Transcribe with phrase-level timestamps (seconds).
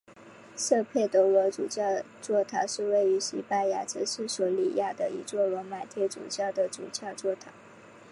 [0.57, 7.53] 圣佩德罗主教座堂是位于西班牙城市索里亚的一座罗马天主教的主教座堂。